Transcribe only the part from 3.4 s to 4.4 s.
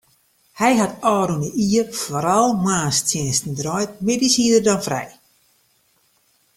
draaid, middeis